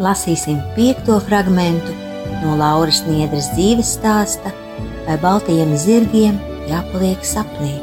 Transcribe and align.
Lasīsim 0.00 0.56
piekto 0.72 1.18
fragment 1.20 1.88
no 2.40 2.54
Lauras 2.56 3.02
Niedras 3.04 3.50
dzīves 3.52 3.90
stāsta, 3.98 4.52
vai 5.04 5.18
baltajiem 5.20 5.74
zirgiem 5.76 6.38
jāpaliek 6.70 7.20
sapnī. 7.26 7.74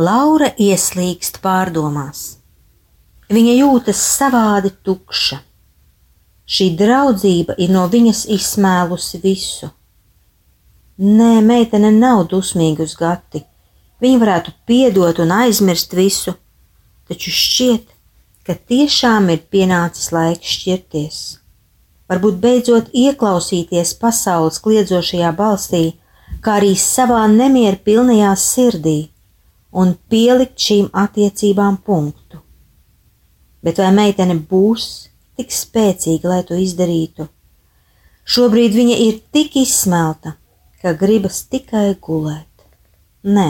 Laura 0.00 0.52
ieslīgst 0.54 1.42
pārdomās. 1.42 2.38
Viņa 3.30 3.58
jūtas 3.58 3.98
savādi 4.14 4.70
tukša. 4.86 5.42
Šī 6.50 6.72
draudzība 6.78 7.54
ir 7.62 7.70
no 7.70 7.84
viņas 7.90 8.24
izsmēlusi 8.34 9.20
visu. 9.22 9.70
Nē, 11.00 11.38
meitene 11.46 11.92
nav 11.94 12.24
dusmīga 12.32 12.84
uz 12.84 12.96
gati. 12.98 13.44
Viņa 14.02 14.20
varētu 14.20 14.52
piedot 14.66 15.20
un 15.22 15.30
aizmirst 15.36 15.94
visu, 15.94 16.34
taču 17.08 17.30
šķiet, 17.30 17.86
ka 18.44 18.56
tiešām 18.72 19.28
ir 19.30 19.44
pienācis 19.52 20.10
laiks 20.12 20.56
šķirties. 20.56 21.20
Varbūt 22.10 22.40
beidzot 22.42 22.90
ieklausīties 22.96 23.94
pasaules 24.00 24.58
kliedzošajā 24.64 25.30
balsī, 25.38 25.84
kā 26.42 26.56
arī 26.58 26.72
savā 26.74 27.20
nemieru 27.30 27.78
pilnajā 27.86 28.32
sirdī 28.34 28.98
un 29.70 29.94
pielikt 30.10 30.58
šīm 30.58 30.88
attiecībām 31.04 31.78
punktu. 31.86 32.40
Bet 33.62 33.78
vai 33.78 33.92
meitene 33.94 34.34
būs 34.50 35.09
tik 35.40 35.56
spēcīga, 35.56 36.28
lai 36.28 36.42
to 36.44 36.60
izdarītu? 36.60 37.26
Šobrīd 38.28 38.76
viņa 38.76 38.96
ir 39.08 39.18
tik 39.32 39.56
izsmelta, 39.56 40.36
ka 40.82 40.92
gribas 40.96 41.40
tikai 41.48 41.96
gulēt. 41.96 42.46
Nē, 43.24 43.48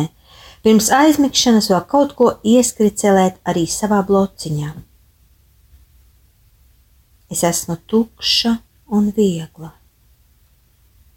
pirms 0.64 0.90
aizmigšanas 0.94 1.68
vēl 1.72 1.82
kaut 1.90 2.14
ko 2.18 2.30
ieskricelēt 2.46 3.42
arī 3.50 3.66
savā 3.70 4.00
blociņā. 4.06 4.70
Es 7.30 7.44
esmu 7.46 7.76
tukša 7.90 8.56
un 8.96 9.10
viegla. 9.14 9.74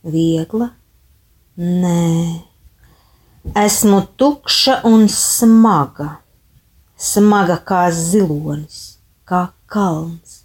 Viegla? 0.04 0.70
Nē, 1.58 2.44
esmu 3.64 4.04
tukša 4.18 4.82
un 4.90 5.08
smaga. 5.10 6.18
Smaga 6.98 7.58
kā 7.66 7.88
zilonis, 7.96 9.00
kā 9.28 9.48
kalns, 9.66 10.43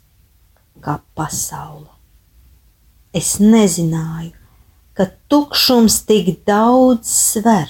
kā 0.85 0.99
pasaule. 1.19 1.91
Es 3.15 3.39
nezināju, 3.41 4.35
ka 4.95 5.09
tukšums 5.31 6.03
tik 6.09 6.35
daudz 6.47 7.09
sver 7.09 7.69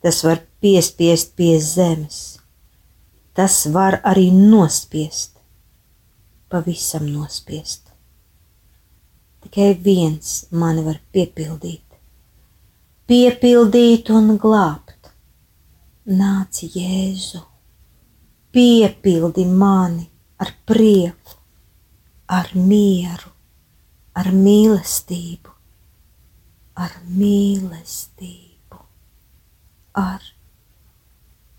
tas 0.00 0.24
var 0.24 0.40
piespiest 0.60 1.36
pie 1.36 1.60
zemes. 1.60 2.40
Tas 3.36 3.66
var 3.72 4.00
arī 4.04 4.30
nospiest, 4.32 5.36
pavisam 6.48 7.06
nospiest. 7.06 7.92
Tikai 9.40 9.74
viens 9.84 10.46
mani 10.50 10.84
var 10.84 10.98
piepildīt, 11.14 11.86
piepildīt 13.08 14.10
un 14.12 14.36
glābt. 14.40 15.12
Nāc, 16.10 16.64
Jēzu, 16.74 17.40
piepildi 18.52 19.44
mani 19.46 20.09
ar 20.40 20.54
prieku, 20.68 21.36
ar 22.26 22.52
mieru, 22.54 23.32
ar 24.16 24.32
mīlestību, 24.34 25.56
ar 26.80 26.96
mīlestību 27.06 28.50
ar 29.94 30.22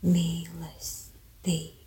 mīlestību. 0.03 1.80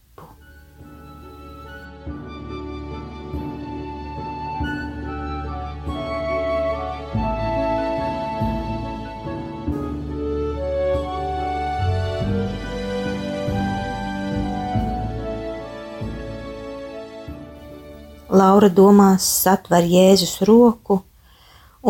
Laura 18.34 18.68
domās 18.68 19.26
satver 19.44 19.86
Jēzus 19.86 20.40
roku 20.48 20.98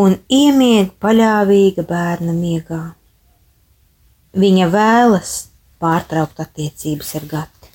un 0.04 0.16
iemieg 0.28 0.92
paļāvīga 1.00 1.86
bērna 1.88 2.34
miegā. 2.36 2.84
Viņa 4.34 4.68
vēlas 4.70 5.34
pārtraukt 5.80 6.42
attiecības 6.42 7.14
ar 7.20 7.28
Gati. 7.30 7.70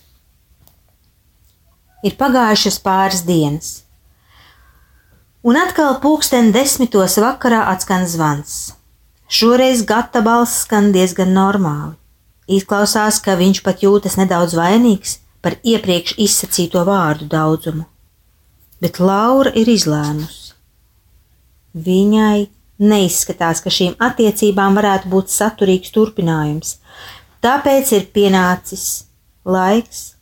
Ir 2.03 2.15
pagājušas 2.19 2.79
pāris 2.83 3.23
dienas, 3.27 3.69
un 5.43 5.59
atkal 5.59 5.97
pulksten 6.03 6.51
desmitos 6.55 7.17
vakarā 7.19 7.65
atskan 7.73 8.05
zvans. 8.07 8.75
Šoreiz 9.29 9.83
Gata 9.87 10.21
balss 10.25 10.63
skan 10.65 10.91
diezgan 10.95 11.33
normāli. 11.35 11.95
Izklausās, 12.49 13.19
ka 13.21 13.35
viņš 13.37 13.61
pat 13.65 13.83
jūtas 13.85 14.17
nedaudz 14.17 14.55
vainīgs 14.57 15.19
par 15.43 15.55
iepriekš 15.63 16.15
izsacīto 16.17 16.81
vārdu 16.87 17.27
daudzumu, 17.29 17.85
bet 18.81 19.01
Laura 19.03 19.51
ir 19.55 19.69
izlēmusi. 19.71 20.53
Viņai 21.73 22.47
Neizskatās, 22.79 23.59
ka 23.59 23.71
šīm 23.75 23.97
attiecībām 23.99 24.77
varētu 24.79 25.09
būt 25.11 25.31
saturīgs 25.33 25.91
turpinājums, 25.91 26.77
tāpēc 27.43 27.91
ir 27.97 28.05
pienācis 28.15 28.85
laiks 29.43 30.13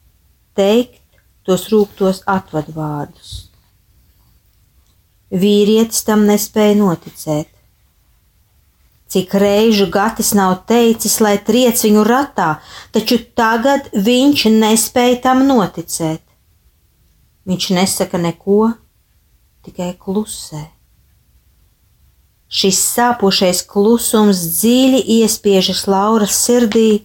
teikt 0.58 1.04
tos 1.46 1.68
rūktos 1.70 2.24
atvadu 2.26 2.74
vārdus. 2.74 3.36
Vīrietis 5.30 6.02
tam 6.08 6.26
nespēja 6.26 6.80
noticēt. 6.80 7.52
Cik 9.08 9.38
reižu 9.40 9.86
Gatis 9.94 10.34
nav 10.36 10.64
teicis, 10.68 11.20
lai 11.22 11.38
triec 11.38 11.80
viņu 11.86 12.02
ratā, 12.10 12.56
taču 12.92 13.20
tagad 13.38 13.92
viņš 13.94 14.48
nespēja 14.58 15.22
tam 15.30 15.46
noticēt. 15.48 16.24
Viņš 17.48 17.70
nesaka 17.78 18.20
neko, 18.20 18.74
tikai 19.64 19.94
klusē. 20.00 20.66
Šis 22.48 22.80
sāpošais 22.96 23.62
klusums 23.68 24.42
dziļi 24.60 25.02
iespiežas 25.20 25.86
Lauras 25.92 26.36
sirdī 26.46 27.04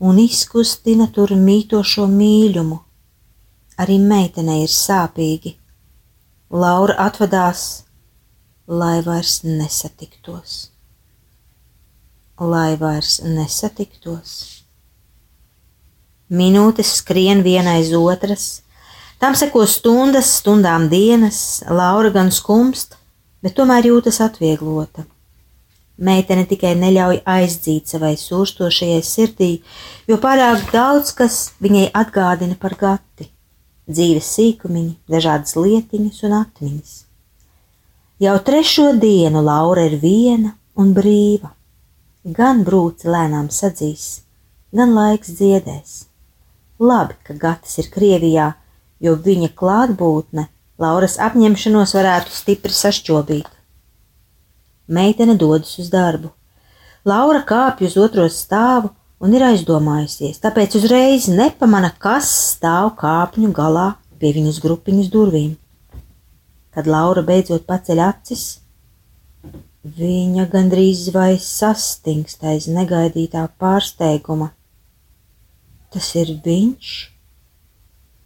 un 0.00 0.20
izkustina 0.22 1.08
tur 1.12 1.34
mītošo 1.36 2.06
mīļumu. 2.08 2.78
Arī 3.78 3.98
meitenei 4.02 4.62
ir 4.64 4.72
sāpīgi. 4.72 5.54
Laura 6.50 6.96
atvadās, 7.04 7.84
lai 8.66 9.02
vairs 9.04 9.42
nesatiktos. 9.44 10.70
Lai 12.40 12.76
vairs 12.80 13.18
nesatiktos. 13.24 14.32
Minūtes 16.28 16.96
skrien 17.00 17.44
viena 17.44 17.76
aiz 17.76 17.92
otras, 17.96 18.48
tam 19.18 19.34
seko 19.38 19.66
stundas, 19.66 20.30
stundām 20.40 20.88
dienas, 20.90 21.62
Laura 21.70 22.10
gan 22.14 22.30
skumst, 22.34 22.96
bet 23.42 23.56
tomēr 23.58 23.90
jūtas 23.90 24.20
atvieglota. 24.24 25.04
Meitene 25.98 26.44
tikai 26.46 26.76
neļauj 26.78 27.24
aizdzīt 27.26 27.90
savai 27.90 28.12
sūrstošajai 28.18 29.00
sirdī, 29.02 29.50
jo 30.06 30.20
pārāk 30.22 30.68
daudz 30.70 31.10
kas 31.18 31.40
viņai 31.58 31.88
atgādina 31.90 32.54
par 32.54 32.76
gati- 32.78 33.26
dzīves 33.94 34.30
sīkumiņi, 34.36 34.94
dažādas 35.10 35.56
lietiņas 35.58 36.22
un 36.28 36.36
atmiņas. 36.38 36.94
Jau 38.18 38.38
trešo 38.38 38.92
dienu 38.98 39.42
Laura 39.42 39.84
ir 39.86 39.98
viena 39.98 40.54
un 40.76 40.94
brīva. 40.94 41.50
Gan 42.24 42.64
brūci 42.64 43.06
lēnām 43.06 43.48
sadzīs, 43.48 44.20
gan 44.74 44.94
laiks 44.94 45.30
dziedēs. 45.38 46.04
Labi, 46.78 47.14
ka 47.24 47.34
Gatis 47.34 47.78
ir 47.78 47.90
Krievijā, 47.94 48.54
jo 49.00 49.14
viņa 49.14 49.52
klātbūtne 49.58 50.48
Lauras 50.78 51.16
apņemšanos 51.18 51.94
varētu 51.96 52.30
stipri 52.30 52.74
sašķobīt. 52.74 53.48
Meitene 54.94 55.34
dodas 55.34 55.72
uz 55.82 55.88
darbu. 55.90 56.30
Laura 57.08 57.40
kāpj 57.46 57.88
uz 57.88 57.96
otro 57.98 58.28
stāvu 58.30 58.92
un 59.18 59.34
ir 59.34 59.42
aizdomājusies, 59.48 60.38
tāpēc 60.44 60.76
uzreiz 60.78 61.26
nepamana, 61.32 61.90
kas 61.98 62.30
stāv 62.52 62.92
kāpņu 63.00 63.50
galā 63.56 63.88
pie 64.22 64.30
viņas 64.36 64.62
grupiņas 64.62 65.10
durvīm. 65.10 65.56
Kad 66.74 66.86
Laura 66.86 67.26
beidzot 67.26 67.66
paceļ 67.66 68.04
acis, 68.06 68.46
viņa 69.98 70.46
gandrīz 70.52 71.08
vai 71.14 71.32
sastingst 71.42 72.46
aiz 72.46 72.70
negaidītā 72.70 73.48
pārsteiguma. 73.58 74.52
Tas 75.90 76.14
ir 76.22 76.36
viņš! 76.44 77.17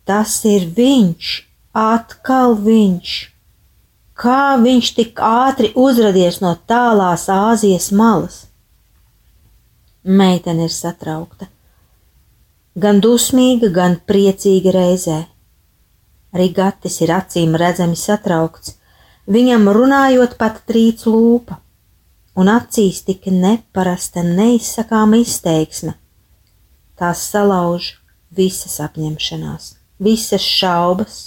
Tas 0.09 0.41
ir 0.49 0.67
viņš! 0.77 1.35
Atkal 1.73 2.57
viņš! 2.61 3.13
Kā 4.23 4.55
viņš 4.61 4.89
tik 4.99 5.21
ātri 5.25 5.73
uzradies 5.75 6.41
no 6.45 6.53
tālās 6.69 7.29
Āzijas 7.33 7.89
malas? 7.97 8.43
Meitene 10.05 10.69
ir 10.69 10.75
satraukta, 10.75 11.49
gan 12.75 13.01
dusmīga, 13.03 13.71
gan 13.73 13.97
priecīga 14.07 14.75
reizē. 14.75 15.19
Arī 16.35 16.49
Gatis 16.55 17.01
ir 17.05 17.13
acīm 17.15 17.57
redzami 17.59 17.99
satraukts, 17.99 18.77
viņam 19.27 19.69
runājot 19.75 20.39
pat 20.39 20.63
trīc 20.69 21.05
lūpa, 21.07 21.59
un 22.39 22.49
acīs 22.53 23.03
tika 23.07 23.35
neparasta, 23.35 24.25
neizsakāma 24.27 25.21
izteiksme. 25.23 25.95
Tās 26.99 27.27
salauž 27.33 27.95
visas 28.31 28.79
apņemšanās, 28.87 29.73
visas 30.03 30.43
šaubas, 30.43 31.19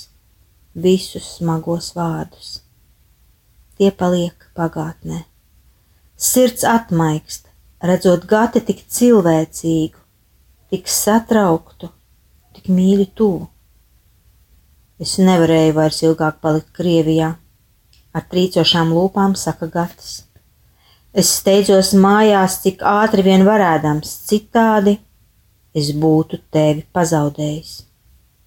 visus 0.75 1.37
smagos 1.37 1.93
vārdus. 1.95 2.59
Tie 3.79 3.91
paliek 3.91 4.49
pagātnē. 4.55 5.21
Sirds 6.15 6.63
atmaikst, 6.67 7.47
redzot 7.83 8.27
gati 8.27 8.61
tik 8.67 8.83
cilvēcīgu, 8.97 9.99
tik 10.71 10.91
satrauktu, 10.91 11.91
tik 12.55 12.67
mīļu 12.71 13.07
tuvu. 13.15 13.47
Es 14.99 15.17
nevarēju 15.19 15.75
vairs 15.75 16.03
ilgāk 16.07 16.39
palikt 16.43 16.71
Krievijā, 16.75 17.33
ar 18.15 18.27
trīcošām 18.31 18.93
lūpām 18.95 19.35
saka 19.39 19.67
Gatis. 19.71 20.21
Es 21.15 21.31
steidzos 21.39 21.93
mājās, 21.95 22.59
cik 22.63 22.83
ātri 22.83 23.23
vien 23.23 23.47
varēdams, 23.47 24.15
citādi 24.27 24.97
es 25.75 25.91
būtu 25.95 26.43
tevi 26.51 26.87
pazaudējis. 26.95 27.84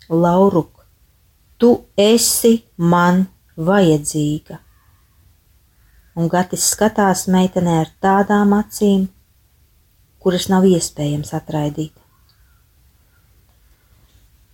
Lauruk, 0.08 0.78
Tu 1.58 1.72
esi 1.98 2.52
man 2.78 3.24
vajadzīga. 3.58 4.60
Un 6.14 6.28
Gatis 6.30 6.68
skatās 6.70 7.24
meitenē 7.34 7.74
ar 7.80 7.90
tādām 8.04 8.54
acīm, 8.54 9.08
kuras 10.22 10.46
nav 10.52 10.68
iespējams 10.70 11.34
atraidīt. 11.34 11.90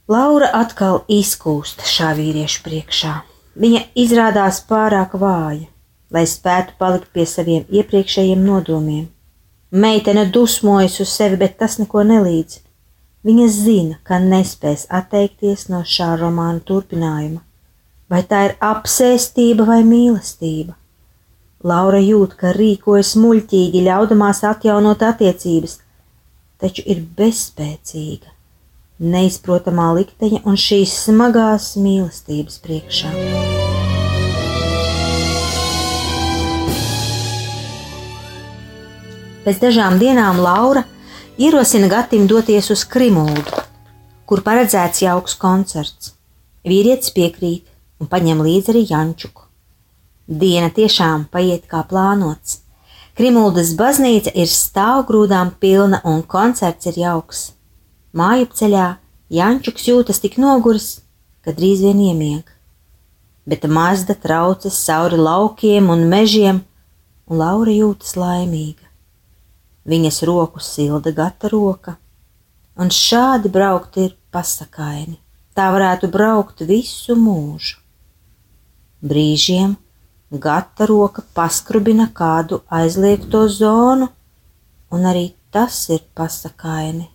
Laura 0.09 0.49
atkal 0.63 1.03
izkūst 1.13 1.85
šā 1.93 2.15
vīrieša 2.17 2.65
priekšā. 2.65 3.15
Viņa 3.61 3.85
izrādās 4.01 4.65
pārāk 4.69 5.13
vāja, 5.21 5.69
lai 6.09 6.25
spētu 6.29 6.79
palikt 6.81 7.13
pie 7.13 7.29
saviem 7.29 7.69
iepriekšējiem 7.69 8.49
nodomiem. 8.49 9.07
Meitene 9.71 10.25
dusmojas 10.33 11.03
uz 11.05 11.13
sevi, 11.13 11.37
bet 11.45 11.61
tas 11.61 11.77
neko 11.83 12.09
nelīdz. 12.09 12.64
Viņa 13.25 13.45
zina, 13.49 13.95
ka 14.05 14.19
nespēs 14.21 14.83
atteikties 14.93 15.71
no 15.73 15.79
šā 15.89 16.11
romāna 16.21 16.61
turpinājuma. 16.61 17.41
Vai 18.13 18.21
tā 18.29 18.43
ir 18.51 18.53
apsēstība 18.61 19.65
vai 19.65 19.79
mīlestība? 19.89 20.75
Laura 21.65 22.03
jūt, 22.05 22.35
ka 22.37 22.53
rīkojas 22.53 23.15
muļķīgi, 23.17 23.81
ļaudamās 23.87 24.43
atjaunot 24.45 25.01
attiecības, 25.09 25.79
taču 26.61 26.85
ir 26.85 27.01
bezspēcīga, 27.17 28.29
neizprotamā 29.01 29.89
likteņa 29.97 30.45
un 30.45 30.61
šīs 30.61 30.93
smagās 31.07 31.73
mīlestības 31.81 32.61
priekšā. 32.61 33.15
Pēc 39.49 39.65
dažām 39.65 39.97
dienām 40.01 40.45
Laura 40.45 40.85
ierosina 41.39 41.89
Gatim 41.89 42.27
doties 42.27 42.69
uz 42.71 42.85
Krimuldu, 42.87 43.63
kur 44.27 44.43
paredzēts 44.47 45.03
jauks 45.03 45.35
koncerts. 45.35 46.13
Vīrietis 46.65 47.11
piekrīt 47.17 47.67
un 47.99 48.07
paņem 48.11 48.43
līdzi 48.47 48.71
arī 48.71 48.83
Jančuku. 48.91 49.43
Diena 50.27 50.71
tiešām 50.71 51.27
paiet 51.35 51.67
kā 51.67 51.83
plānots. 51.91 52.61
Krimuldas 53.19 53.75
baznīca 53.79 54.31
ir 54.35 54.47
stāvgrūdām 54.51 55.51
pilna 55.59 56.01
un 56.05 56.23
koncerts 56.23 56.87
ir 56.91 57.03
jauks. 57.03 57.43
Māju 58.15 58.49
ceļā 58.55 58.87
Jančuks 59.35 59.91
jūtas 59.91 60.23
tik 60.23 60.39
noguris, 60.39 61.03
ka 61.43 61.51
drīz 61.51 61.83
vien 61.83 61.99
iemieg. 62.13 62.47
Bet 63.45 63.67
Mazda 63.67 64.15
traucas 64.15 64.79
cauri 64.87 65.19
laukiem 65.19 65.91
un 65.91 66.07
mežiem, 66.09 66.63
un 67.27 67.43
Laura 67.43 67.75
jūtas 67.75 68.15
laimīga 68.17 68.84
viņas 69.89 70.23
roku 70.29 70.61
silda 70.61 71.13
gata 71.13 71.51
roka, 71.53 71.97
un 72.77 72.91
šādi 72.91 73.51
braukt 73.53 73.99
ir 74.01 74.17
pasakaini. 74.35 75.19
Tā 75.55 75.69
varētu 75.71 76.11
braukt 76.11 76.65
visu 76.67 77.15
mūžu. 77.15 77.79
Brīžiem 79.05 79.77
gata 80.31 80.89
roka 80.91 81.23
paskrubina 81.35 82.09
kādu 82.11 82.63
aizliegto 82.71 83.45
zonu, 83.49 84.09
un 84.91 85.07
arī 85.07 85.29
tas 85.55 85.77
ir 85.95 86.03
pasakaini. 86.17 87.07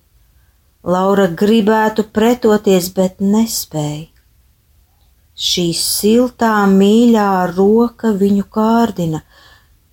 Laura 0.83 1.27
gribētu 1.27 2.05
pretoties, 2.15 2.87
bet 2.95 3.19
nespēja. 3.19 4.07
Šī 5.39 5.69
siltā, 5.75 6.53
mīļā 6.67 7.31
roka 7.51 8.11
viņu 8.15 8.45
kārdina, 8.51 9.21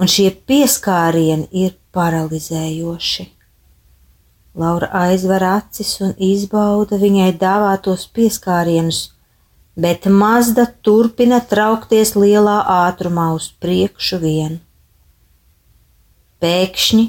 un 0.00 0.10
šie 0.10 0.28
pieskārieni 0.48 1.48
ir 1.64 1.74
paralizējoši. 1.96 3.26
Laura 4.56 4.88
aizver 5.04 5.44
acis 5.44 5.90
un 6.04 6.14
izbauda 6.22 6.96
viņai 7.00 7.32
dāvātos 7.40 8.06
pieskārienus, 8.16 9.00
bet 9.76 10.08
Mazda 10.08 10.64
turpina 10.84 11.42
traukties 11.44 12.14
lielā 12.16 12.56
ātrumā 12.88 13.28
uz 13.36 13.50
priekšu 13.60 14.20
vien. 14.22 14.60
Pēkšņi 16.40 17.04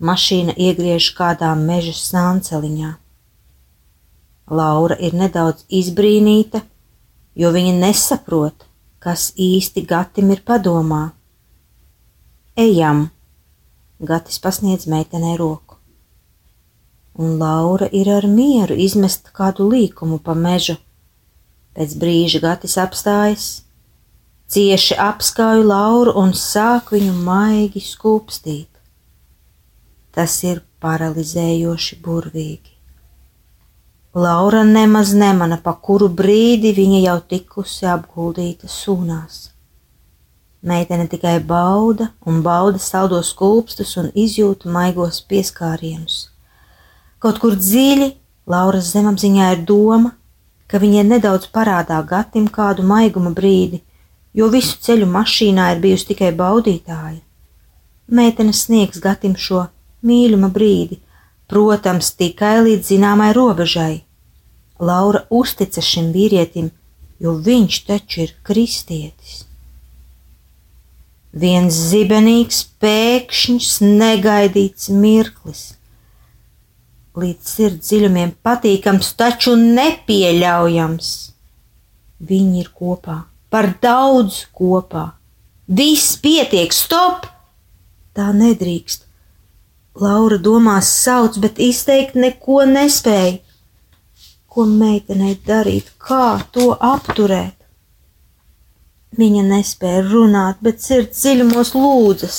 mašīna 0.00 0.56
iegriež 0.56 1.10
kādā 1.16 1.52
meža 1.56 1.92
sānceliņā. 1.96 2.94
Laura 4.46 4.96
ir 5.02 5.16
nedaudz 5.16 5.64
izbrīnīta, 5.68 6.62
jo 7.34 7.52
viņa 7.52 7.72
nesaprot, 7.80 8.66
kas 9.06 9.28
īsti 9.38 9.84
Gatim 9.86 10.32
ir 10.34 10.40
padomā. 10.42 11.12
Ejam! 12.58 13.04
Gatis 14.02 14.40
pasniedz 14.42 14.88
meitenei 14.90 15.36
roku. 15.38 15.76
Un 17.14 17.38
Laura 17.38 17.86
ir 17.92 18.10
ar 18.10 18.26
mieru 18.26 18.74
izmest 18.74 19.30
kādu 19.38 19.68
līkumu 19.70 20.18
pa 20.26 20.34
mežu. 20.34 20.74
Pēc 21.78 21.94
brīža 22.02 22.42
Gatis 22.42 22.74
apstājas, 22.82 23.46
cieši 24.50 24.98
apskauj 25.06 25.62
Lauru 25.62 26.16
un 26.18 26.34
sāk 26.34 26.90
viņu 26.96 27.14
maigi 27.22 27.86
skūpstīt. 27.86 28.72
Tas 30.12 30.40
ir 30.44 30.64
paralizējoši 30.82 32.02
burvīgi. 32.02 32.75
Laura 34.16 34.64
nemaz 34.64 35.10
nemana, 35.12 35.58
pa 35.60 35.74
kuru 35.76 36.06
brīdi 36.08 36.70
viņa 36.72 37.00
jau 37.02 37.16
tikusi 37.20 37.84
apguldīta 37.92 38.64
sūnās. 38.64 39.50
Meitene 40.64 41.04
tikai 41.04 41.34
bauda 41.44 42.06
un 42.24 42.38
bauda 42.46 42.80
saldo 42.80 43.18
skūpstus 43.20 43.92
un 44.00 44.08
izjūta 44.16 44.72
maigos 44.72 45.18
pieskārienus. 45.20 46.30
Kaut 47.20 47.42
kur 47.42 47.58
dziļi 47.60 48.14
Lauras 48.48 48.88
zemapziņā 48.94 49.50
ir 49.52 49.66
doma, 49.68 50.14
ka 50.64 50.80
viņa 50.80 51.02
ir 51.02 51.10
nedaudz 51.10 51.50
parādā 51.52 52.00
gatim 52.08 52.48
kādu 52.48 52.88
maiguma 52.88 53.34
brīdi, 53.36 53.82
jo 54.32 54.48
visu 54.48 54.80
ceļu 54.80 55.10
mašīnā 55.12 55.68
ir 55.74 55.84
bijusi 55.84 56.14
tikai 56.14 56.32
baudītāja. 56.40 57.20
meitene 58.08 58.52
sniegs 58.52 58.98
Gatim 58.98 59.36
šo 59.36 59.66
mīļuma 60.02 60.48
brīdi, 60.48 61.02
protams, 61.52 62.14
tikai 62.16 62.62
līdz 62.64 62.94
zināmai 62.94 63.32
robežai. 63.36 64.05
Laura 64.78 65.24
uzticas 65.30 65.86
šim 65.88 66.10
vīrietim, 66.12 66.70
jo 67.22 67.36
viņš 67.40 67.78
taču 67.88 68.26
ir 68.26 68.34
kristietis. 68.44 69.44
Viens 71.36 71.76
zibenīgs, 71.90 72.62
pēkšņs, 72.80 73.70
negaidīts 73.84 74.88
mirklis. 74.92 75.62
Līdz 77.16 77.52
sirds 77.56 77.88
dziļumiem 77.88 78.34
patīkams, 78.44 79.14
taču 79.16 79.56
nepieļaujams. 79.56 81.10
Viņi 82.28 82.60
ir 82.60 82.70
kopā, 82.72 83.22
par 83.52 83.72
daudz 83.82 84.46
kopā. 84.56 85.10
Viss 85.68 86.16
pietiek, 86.20 86.72
stop! 86.72 87.26
Tā 88.16 88.30
nedrīkst. 88.32 89.04
Laura 90.00 90.36
domās 90.40 90.88
sauc, 91.02 91.36
bet 91.40 91.60
izteikt 91.60 92.16
neko 92.16 92.62
nespēja. 92.68 93.40
Ko 94.56 94.64
meitenei 94.64 95.34
darīt, 95.44 95.90
kā 96.00 96.40
to 96.52 96.70
apturēt? 96.80 97.58
Viņa 99.20 99.42
nespēja 99.50 100.04
runāt, 100.06 100.62
bet 100.64 100.80
sirds 100.80 101.20
dziļumos 101.20 101.74
lūdzas. 101.76 102.38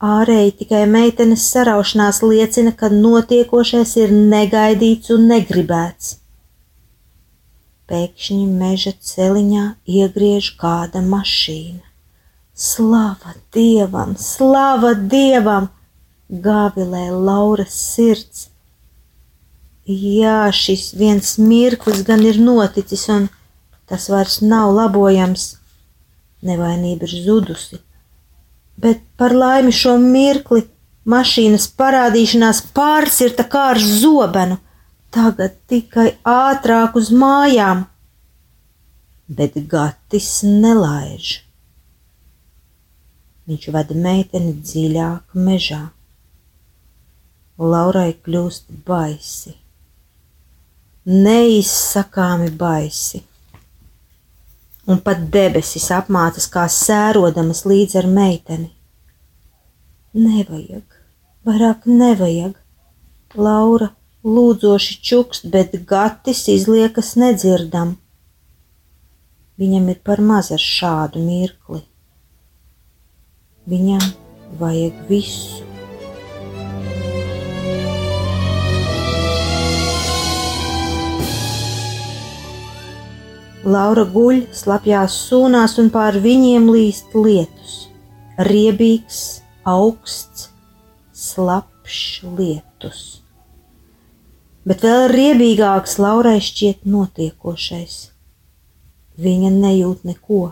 Ārēji 0.00 0.54
tikai 0.62 0.86
meitenes 0.88 1.44
saraušanās 1.52 2.22
liecina, 2.24 2.72
ka 2.72 2.88
notiekošais 2.94 3.92
ir 4.00 4.14
negaidīts 4.16 5.12
un 5.12 5.28
negribēts. 5.28 6.14
Pēkšņi 7.92 8.46
meža 8.62 8.94
celiņā 9.10 9.66
iegriež 10.00 10.54
kāda 10.62 11.04
mašīna. 11.04 11.84
Slava 12.54 13.36
Dievam, 13.52 14.16
slava 14.16 14.94
Dievam! 14.96 15.68
Gāvilē 16.30 17.08
Lauras 17.10 17.74
sirds. 17.74 18.49
Jā, 19.90 20.50
šis 20.54 20.92
viens 20.94 21.34
mirklis 21.42 22.04
gan 22.06 22.22
ir 22.22 22.36
noticis, 22.38 23.08
un 23.10 23.26
tas 23.90 24.06
vairs 24.12 24.38
nav 24.44 24.70
labojams. 24.76 25.56
Nevainība 26.46 27.08
ir 27.08 27.14
zudusi, 27.24 27.80
bet 28.80 29.02
par 29.18 29.34
laimi 29.36 29.72
šo 29.74 29.96
mirkli 30.00 30.62
mašīnas 31.10 31.66
parādīšanās 31.80 32.62
pārcirta 32.76 33.44
kā 33.50 33.66
ar 33.74 33.80
zobenu, 33.82 34.56
tagad 35.10 35.58
tikai 35.68 36.14
ātrāk 36.24 36.96
uz 36.96 37.10
mājām. 37.10 37.84
Bet 39.28 39.58
Gatis 39.70 40.40
nelaiž. 40.46 41.38
Viņš 43.50 43.70
vada 43.74 43.96
meiteni 43.98 44.54
dziļāk 44.54 45.34
mežā. 45.34 45.88
Laurai 47.60 48.14
kļūst 48.14 48.70
baisi, 48.86 49.59
neizsakāmi 51.06 52.50
baisi, 52.50 53.22
un 54.86 55.00
pat 55.04 55.22
debesis 55.32 55.88
apmācas 55.94 56.48
kā 56.52 56.66
sērodamas 56.68 57.64
līdz 57.68 57.96
ar 58.02 58.10
meiteni. 58.10 58.70
Nevajag, 60.12 60.84
vairāk 61.46 61.86
nevajag. 61.86 62.58
Laura 63.38 63.92
lūdzoši 64.26 64.96
čukst, 65.06 65.46
bet 65.52 65.76
gatis 65.86 66.48
izliekas 66.50 67.14
nedzirdam. 67.16 67.94
Viņam 69.60 69.88
ir 69.92 70.00
par 70.04 70.20
maz 70.24 70.50
ar 70.50 70.62
šādu 70.64 71.22
mirkli. 71.22 71.82
Viņam 73.70 74.06
vajag 74.58 75.04
visu. 75.08 75.69
Laura 83.60 84.06
guļ 84.08 84.46
slapjās 84.56 85.12
sūnās, 85.28 85.74
un 85.82 85.90
pār 85.92 86.16
viņiem 86.24 86.70
līst 86.72 87.12
lietus. 87.12 87.90
Riebīgs, 88.40 89.42
augsts, 89.68 90.46
slapjš 91.12 91.98
lietus. 92.38 93.02
Bet 94.64 94.80
vēl 94.80 95.10
riebīgāks 95.12 95.98
Laurai 96.00 96.38
šķiet 96.40 96.88
notiekošais. 96.88 97.98
Viņa 99.20 99.52
nejūt 99.52 100.08
neko, 100.08 100.42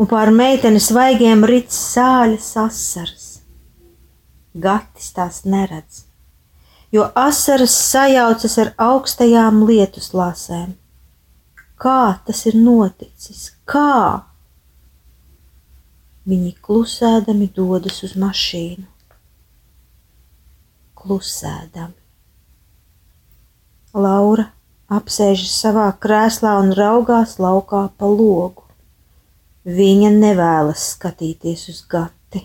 un 0.00 0.08
pār 0.08 0.32
meitenes 0.32 0.88
svaigiem 0.88 1.44
rit 1.44 1.68
sāļas 1.68 2.50
asaras. 2.64 3.30
Gatis 4.56 5.12
tās 5.12 5.44
neredz, 5.44 6.06
jo 6.88 7.10
asaras 7.12 7.76
sajaucas 7.76 8.56
ar 8.56 8.72
augstajām 8.88 9.66
lietus 9.68 10.14
lāsēm 10.16 10.80
Kā 11.80 12.20
tas 12.26 12.42
ir 12.44 12.58
noticis? 12.60 13.54
Kā? 13.64 14.20
Viņi 16.28 16.50
klusēdami 16.60 17.48
dodas 17.56 18.02
uz 18.04 18.12
mašīnu. 18.20 18.84
Klusēdami. 21.00 21.96
Laura 23.96 24.44
apsēžas 24.92 25.56
savā 25.62 25.86
krēslā 26.04 26.58
un 26.60 26.74
raugās 26.76 27.38
laukā 27.40 27.86
pa 27.96 28.12
logu. 28.12 28.68
Viņa 29.64 30.12
nevēlas 30.18 30.84
skatīties 30.98 31.64
uz 31.72 31.80
gati. 31.88 32.44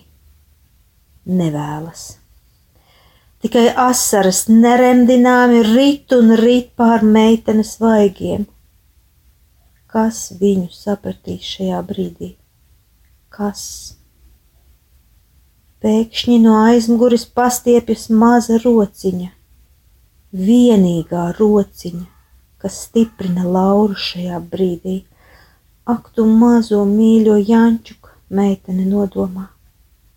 Nevēlas. 1.28 2.08
Tikai 3.44 3.68
asaras 3.84 4.46
neremdināmi 4.48 5.60
rit 5.74 6.16
un 6.16 6.32
rit 6.40 6.72
pār 6.72 7.04
meitenes 7.04 7.76
vaigiem 7.84 8.48
Kas 9.86 10.32
viņu 10.40 10.66
sapratīs 10.74 11.46
šajā 11.46 11.78
brīdī? 11.86 12.32
Kas? 13.30 13.62
Pēkšņi 15.84 16.38
no 16.42 16.56
aizmugures 16.64 17.26
pastiepjas 17.38 18.08
maza 18.10 18.58
rociņa, 18.64 19.28
vienīgā 20.48 21.28
rociņa, 21.38 22.06
kas 22.58 22.80
stiprina 22.88 23.46
Lauru 23.46 23.94
šajā 23.94 24.42
brīdī. 24.50 24.96
Ak, 25.86 26.10
tu 26.16 26.26
mazo 26.26 26.82
mīļo 26.90 27.36
Jančuka 27.38 28.16
meitene 28.34 28.88
nodomā, 28.90 29.46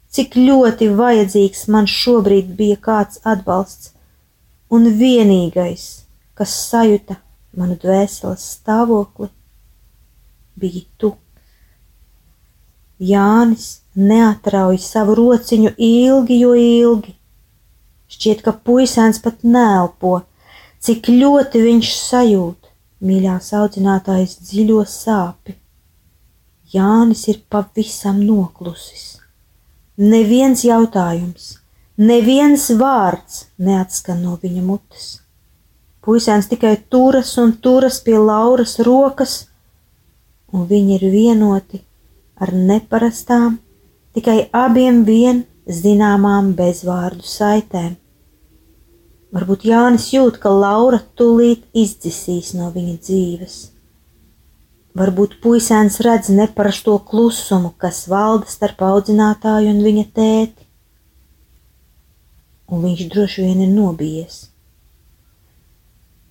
cik 0.09 0.33
ļoti 0.39 0.89
vajadzīgs 0.97 1.67
man 1.69 1.85
šobrīd 1.85 2.55
bija 2.57 2.81
kāds 2.89 3.21
atbalsts, 3.21 3.93
un 4.73 4.89
vienīgais, 4.97 5.89
kas 6.33 6.55
sajuta 6.71 7.19
manu 7.53 7.77
dvēseles 7.77 8.49
stāvokli, 8.55 9.29
biji 10.61 10.85
tu. 10.97 11.13
Jānis 12.99 13.67
neatrauj 13.95 14.77
savu 14.83 15.15
rociņu 15.19 15.71
ilgi, 15.77 16.39
jo 16.43 16.55
ilgi. 16.59 17.15
Šķiet, 18.09 18.41
ka 18.43 18.51
puisēns 18.65 19.21
pat 19.23 19.45
nelpo, 19.45 20.17
cik 20.83 21.11
ļoti 21.13 21.61
viņš 21.63 21.93
sajūt 21.95 22.69
mīļās 23.05 23.53
audzinātājas 23.55 24.35
dziļo 24.49 24.83
sāpi. 24.89 25.55
Jānis 26.73 27.23
ir 27.31 27.39
pavisam 27.49 28.19
noklusis. 28.25 29.05
Neviens 29.99 30.63
jautājums, 30.63 31.55
neviens 31.97 32.69
vārds 32.79 33.45
neatskan 33.57 34.21
no 34.23 34.35
viņa 34.41 34.63
mutes. 34.63 35.07
Puisēns 36.05 36.47
tikai 36.51 36.75
turas 36.89 37.33
un 37.41 37.55
turas 37.63 37.99
pie 38.03 38.17
Lauras 38.17 38.77
rokas, 38.85 39.33
un 40.53 40.67
viņi 40.69 40.97
ir 40.97 41.07
vienoti 41.13 41.81
ar 42.39 42.53
neparastām, 42.53 43.57
tikai 44.15 44.49
abiem 44.55 45.03
vien 45.07 45.43
zināmām 45.69 46.53
bezvārdu 46.57 47.25
saitēm. 47.27 47.97
Varbūt 49.35 49.67
Jānis 49.69 50.07
jūt, 50.09 50.39
ka 50.41 50.49
Laura 50.49 51.01
tūlīt 51.19 51.67
izdzisīs 51.77 52.55
no 52.57 52.71
viņa 52.73 52.95
dzīves. 52.97 53.57
Varbūt 54.97 55.37
puisēns 55.43 55.99
redz 56.01 56.31
neparasto 56.33 56.95
klusumu, 57.05 57.69
kas 57.77 58.07
valda 58.09 58.49
starp 58.49 58.81
audzinātāju 58.87 59.69
un 59.75 59.83
viņa 59.85 60.05
tēti, 60.17 60.65
un 62.73 62.81
viņš 62.87 63.05
droši 63.13 63.45
vien 63.45 63.61
ir 63.67 63.69
nobijies. 63.69 64.47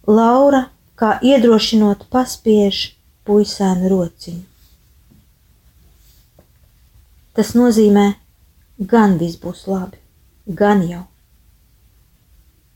Laura, 0.09 0.67
kā 0.99 1.19
iedrošinot, 1.23 2.09
paspiež 2.11 2.98
puisēnu 3.29 3.93
rociņu. 3.93 4.45
Tas 7.39 7.55
nozīmē, 7.55 8.09
gan 8.93 9.15
viss 9.21 9.39
būs 9.39 9.67
labi, 9.71 10.01
gan 10.61 10.83
jau. 10.89 11.05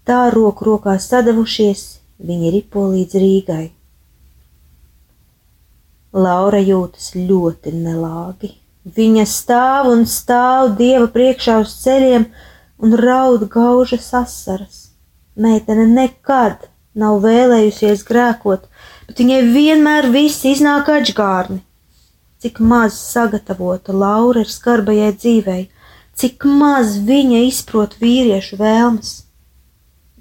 Tā 0.06 0.18
roku 0.34 0.68
rokā 0.68 0.96
sadavušies, 1.02 1.82
viņi 2.28 2.50
ripo 2.54 2.84
līdz 2.92 3.18
Rīgai. 3.22 3.64
Laura 6.12 6.60
jūtas 6.60 7.12
ļoti 7.16 7.72
nelāgi. 7.74 8.52
Viņa 8.84 9.24
stāv 9.30 9.88
un 9.92 10.02
stāv 10.10 10.74
dieva 10.78 11.06
priekšā 11.14 11.60
uz 11.62 11.74
ceļiem 11.84 12.26
un 12.82 12.96
raud 12.98 13.46
gaužas 13.50 14.10
asaras. 14.18 14.80
Meitene 15.34 15.86
nekad 15.88 16.66
nav 16.98 17.22
vēlējusies 17.22 18.02
grēkot, 18.08 18.66
bet 19.06 19.22
viņai 19.22 19.40
vienmēr 19.54 20.08
viss 20.14 20.44
iznāk 20.48 20.90
atžgārni. 20.92 21.60
Cik 22.42 22.58
maz 22.58 22.96
sagatavota 22.98 23.94
Laura 23.94 24.42
ir 24.42 24.50
skarbajai 24.50 25.12
dzīvei, 25.14 25.62
cik 26.18 26.46
maz 26.58 26.96
viņa 27.06 27.44
izprot 27.48 27.94
vīriešu 28.02 28.58
vēlmes. 28.58 29.12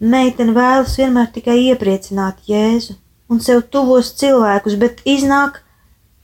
Meitene 0.01 0.53
vēlas 0.53 0.97
vienmēr 0.97 1.29
tikai 1.33 1.57
iepriecināt 1.67 2.41
Jēzu 2.49 2.97
un 3.31 3.41
sev 3.43 3.63
tuvos 3.73 4.11
cilvēkus, 4.19 4.77
bet 4.81 5.03
iznāk, 5.07 5.61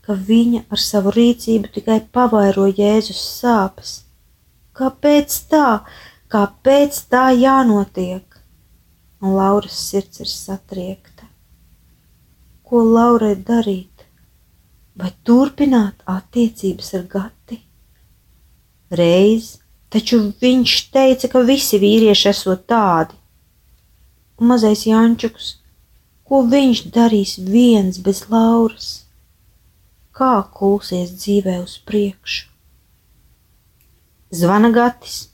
ka 0.05 0.15
viņa 0.15 0.63
ar 0.71 0.81
savu 0.81 1.13
rīcību 1.15 1.71
tikai 1.75 1.99
pavairo 2.15 2.67
Jēzus 2.67 3.19
sāpes. 3.41 3.93
Kāpēc 4.77 5.35
tā? 5.51 5.67
Kāpēc 6.31 6.99
tā 7.11 7.27
jānotiek? 7.35 8.41
Un 9.21 9.37
Lauras 9.37 9.77
sirds 9.89 10.21
ir 10.21 10.29
satriekta. 10.31 11.26
Ko 12.67 12.83
Laurai 12.83 13.35
darīt? 13.47 14.03
Vai 14.97 15.13
turpināt 15.23 16.03
attiecības 16.09 16.93
ar 16.99 17.07
Gati? 17.13 17.61
Reiz 18.91 19.57
taču 19.93 20.19
viņš 20.41 20.77
teica, 20.91 21.31
ka 21.31 21.45
visi 21.47 21.79
vīrieši 21.79 22.29
esot 22.33 22.67
tādi. 22.67 23.15
Un 24.37 24.51
mazais 24.51 24.83
Jančuks, 24.87 25.51
ko 26.27 26.43
viņš 26.43 26.87
darīs 26.91 27.37
viens 27.39 28.01
bez 28.03 28.25
Lauras? 28.31 29.07
kā 30.17 30.33
kulsies 30.59 31.13
dzīvē 31.13 31.59
uz 31.61 31.77
priekšu. 31.85 32.47
Zvana 34.33 34.71
gatis, 34.75 35.29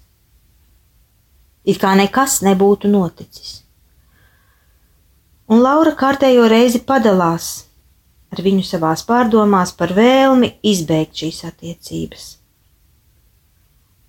it 1.65 1.79
kā 1.81 1.93
nekas 1.97 2.41
nebūtu 2.45 2.91
noticis. 2.91 3.62
Un 5.53 5.61
Laura 5.61 5.91
kārtējo 5.93 6.47
reizi 6.49 6.79
padalās 6.81 7.49
ar 8.33 8.39
viņu 8.41 8.63
savās 8.65 9.03
pārdomās 9.05 9.73
par 9.77 9.91
vēlmi 9.93 10.55
izbeigt 10.65 11.19
šīs 11.21 11.43
attiecības. 11.49 12.23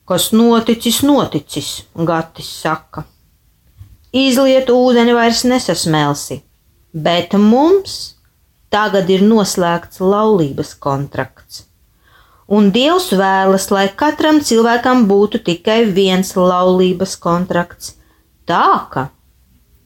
Kas 0.09 0.31
noticis, 0.37 1.03
noticis, 1.05 1.69
Gatis 2.09 2.49
saka. 2.63 3.05
Izliet 4.15 4.71
ūdeni 4.73 5.13
vairs 5.17 5.43
nesasmelsi, 5.49 6.39
bet 6.93 7.37
mums 7.41 7.97
tagad 8.73 9.11
ir 9.13 9.25
noslēgts 9.27 10.01
laulības 10.01 10.73
kontrakts. 10.87 11.65
Un 12.55 12.71
Dievs 12.73 13.11
vēlas, 13.17 13.71
lai 13.73 13.87
katram 14.05 14.41
cilvēkam 14.45 15.05
būtu 15.11 15.41
tikai 15.45 15.83
viens 15.99 16.33
laulības 16.37 17.17
kontrakts, 17.21 17.95
tā 18.49 18.69
ka 18.93 19.09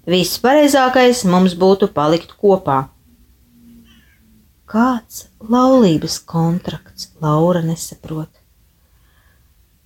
vispareizākais 0.08 1.24
mums 1.28 1.54
būtu 1.58 1.90
palikt 1.94 2.34
kopā. 2.40 2.86
Kāds 4.68 5.28
laulības 5.40 6.18
kontrakts, 6.28 7.12
Laura 7.24 7.62
nesaprot. 7.64 8.28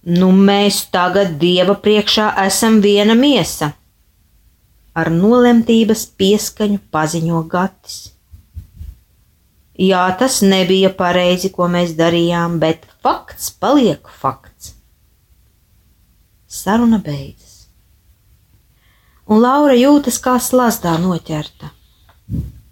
Nu, 0.02 0.33
mēs 0.35 0.81
tagad 0.91 1.37
Dieva 1.38 1.76
priekšā 1.79 2.33
esam 2.43 2.81
viena 2.83 3.14
miesa. 3.14 3.69
Ar 4.99 5.09
nolemtības 5.14 6.02
pieskaņu 6.19 6.81
paziņo 6.93 7.45
Gatis. 7.52 8.00
Jā, 9.78 10.02
tas 10.19 10.41
nebija 10.43 10.91
pareizi, 10.99 11.52
ko 11.54 11.69
mēs 11.71 11.95
darījām, 11.97 12.58
bet 12.61 12.82
fakts 13.06 13.49
paliek 13.63 14.11
fakts. 14.21 14.75
Saruna 16.52 16.99
beidzas, 17.00 17.51
un 19.32 19.40
Laura 19.40 19.75
jūtas 19.78 20.21
kā 20.21 20.36
slazdā 20.42 20.92
noķerta. 21.00 21.73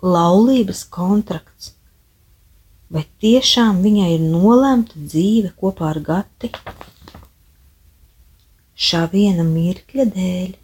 Laulības 0.01 0.85
kontrakts, 0.93 1.75
vai 2.93 3.07
tiešām 3.25 3.83
viņai 3.85 4.15
ir 4.15 4.25
nolemta 4.25 4.97
dzīve 5.01 5.55
kopā 5.57 5.91
ar 5.95 6.01
Gati? 6.05 6.53
Šā 8.81 9.05
viena 9.13 9.45
mirkļa 9.45 10.09
dēļ 10.15 10.59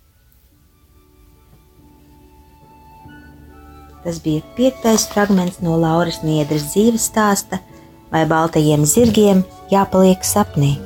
Tas 4.06 4.20
bija 4.22 4.38
piektais 4.54 5.02
fragments 5.10 5.56
no 5.66 5.74
Lauras 5.82 6.20
Niedras 6.22 6.68
dzīves 6.70 7.08
stāsta, 7.10 7.58
vai 8.12 8.20
baltajiem 8.30 8.84
zirgiem 8.86 9.40
jāpaliek 9.72 10.22
sapnī. 10.22 10.76